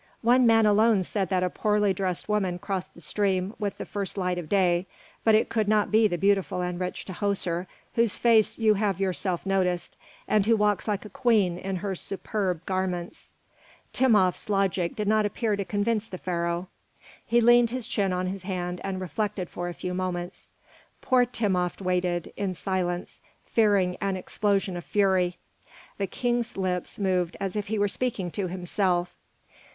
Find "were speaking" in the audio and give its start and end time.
27.77-28.31